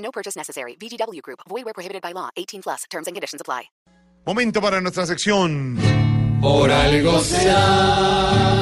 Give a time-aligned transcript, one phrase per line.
[0.00, 0.76] No purchase necessary.
[0.76, 1.40] VGW Group.
[1.48, 2.28] Void where prohibited by law.
[2.36, 2.84] 18 plus.
[2.90, 3.70] Terms and conditions apply.
[4.26, 5.78] Momento para nuestra sección.
[6.42, 8.60] Por algo será.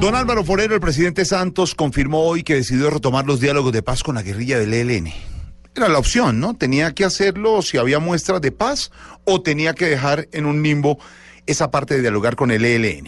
[0.00, 4.02] Don Álvaro Forero, el presidente Santos, confirmó hoy que decidió retomar los diálogos de paz
[4.02, 5.12] con la guerrilla del ELN.
[5.76, 6.54] Era la opción, ¿no?
[6.54, 8.90] Tenía que hacerlo si había muestras de paz
[9.24, 10.98] o tenía que dejar en un limbo
[11.46, 13.06] esa parte de dialogar con el ELN.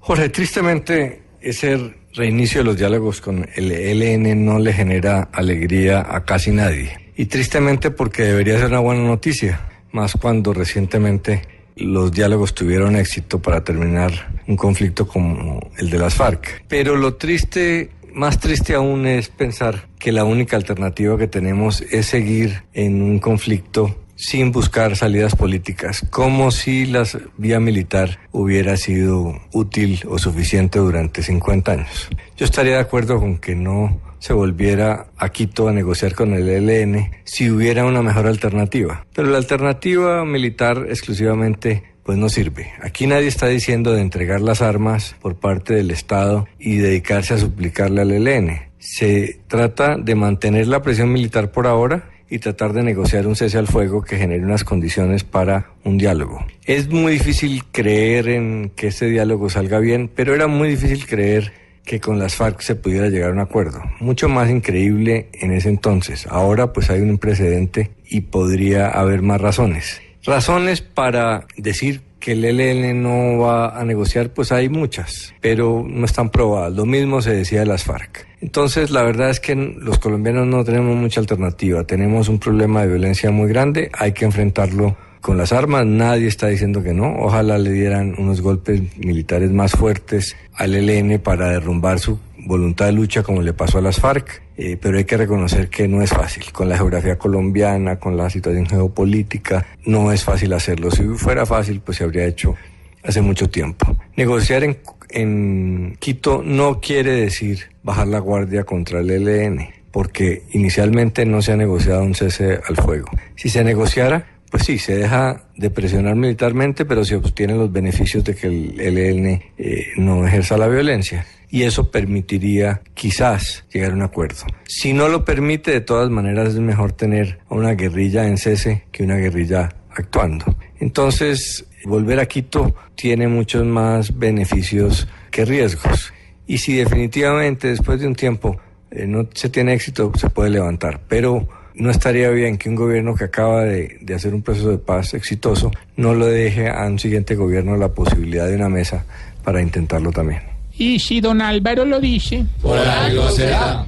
[0.00, 6.24] Jorge, tristemente ese reinicio de los diálogos con el ELN no le genera alegría a
[6.24, 6.98] casi nadie.
[7.16, 9.60] Y tristemente porque debería ser una buena noticia,
[9.92, 11.42] más cuando recientemente
[11.76, 14.12] los diálogos tuvieron éxito para terminar
[14.46, 16.64] un conflicto como el de las FARC.
[16.68, 22.06] Pero lo triste, más triste aún es pensar que la única alternativa que tenemos es
[22.06, 27.04] seguir en un conflicto sin buscar salidas políticas, como si la
[27.36, 32.08] vía militar hubiera sido útil o suficiente durante 50 años.
[32.36, 36.48] Yo estaría de acuerdo con que no se volviera a Quito a negociar con el
[36.48, 39.04] ELN si hubiera una mejor alternativa.
[39.12, 42.70] Pero la alternativa militar exclusivamente pues no sirve.
[42.82, 47.38] Aquí nadie está diciendo de entregar las armas por parte del Estado y dedicarse a
[47.38, 48.60] suplicarle al ELN.
[48.78, 53.58] Se trata de mantener la presión militar por ahora y tratar de negociar un cese
[53.58, 56.42] al fuego que genere unas condiciones para un diálogo.
[56.64, 61.52] Es muy difícil creer en que ese diálogo salga bien, pero era muy difícil creer
[61.84, 63.82] que con las FARC se pudiera llegar a un acuerdo.
[64.00, 66.26] Mucho más increíble en ese entonces.
[66.26, 70.00] Ahora pues hay un precedente y podría haber más razones.
[70.24, 76.06] Razones para decir que el ELN no va a negociar, pues hay muchas, pero no
[76.06, 76.72] están probadas.
[76.72, 78.31] Lo mismo se decía de las FARC.
[78.42, 81.84] Entonces, la verdad es que los colombianos no tenemos mucha alternativa.
[81.84, 85.86] Tenemos un problema de violencia muy grande, hay que enfrentarlo con las armas.
[85.86, 87.14] Nadie está diciendo que no.
[87.20, 92.92] Ojalá le dieran unos golpes militares más fuertes al ELN para derrumbar su voluntad de
[92.92, 96.10] lucha como le pasó a las FARC, eh, pero hay que reconocer que no es
[96.10, 96.50] fácil.
[96.50, 100.90] Con la geografía colombiana, con la situación geopolítica, no es fácil hacerlo.
[100.90, 102.56] Si fuera fácil, pues se habría hecho
[103.04, 103.96] hace mucho tiempo.
[104.16, 104.78] Negociar en,
[105.12, 111.52] en Quito no quiere decir bajar la guardia contra el ELN, porque inicialmente no se
[111.52, 113.08] ha negociado un cese al fuego.
[113.36, 118.22] Si se negociara, pues sí, se deja de presionar militarmente, pero se obtienen los beneficios
[118.22, 121.24] de que el ELN eh, no ejerza la violencia.
[121.48, 124.44] Y eso permitiría quizás llegar a un acuerdo.
[124.66, 128.84] Si no lo permite, de todas maneras es mejor tener a una guerrilla en cese
[128.92, 130.56] que una guerrilla actuando.
[130.80, 136.12] Entonces, volver a Quito tiene muchos más beneficios que riesgos.
[136.46, 138.58] Y si definitivamente después de un tiempo
[138.90, 141.00] eh, no se tiene éxito, se puede levantar.
[141.08, 144.78] Pero no estaría bien que un gobierno que acaba de, de, hacer un proceso de
[144.78, 149.04] paz exitoso no lo deje a un siguiente gobierno la posibilidad de una mesa
[149.42, 150.42] para intentarlo también.
[150.76, 153.86] Y si don Álvaro lo dice, Por algo será.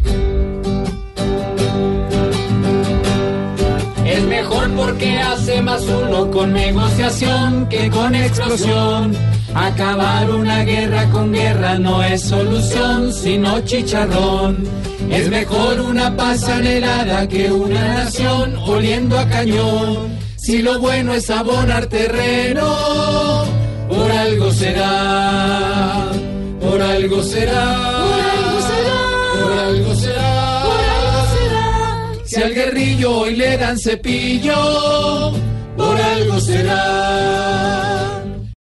[4.94, 9.12] Porque hace más uno con negociación que con explosión.
[9.52, 14.64] Acabar una guerra con guerra no es solución, sino chicharrón.
[15.10, 20.16] Es mejor una paz anhelada que una nación oliendo a cañón.
[20.36, 23.44] Si lo bueno es abonar terreno,
[23.88, 26.06] por algo será,
[26.60, 27.83] por algo será,
[32.34, 35.30] Si al guerrillo hoy le dan cepillo,
[35.76, 38.23] por algo será.